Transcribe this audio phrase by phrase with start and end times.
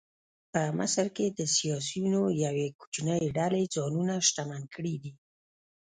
[0.51, 5.13] په مصر کې د سیاسیونو یوې کوچنۍ ډلې ځانونه شتمن کړي دي.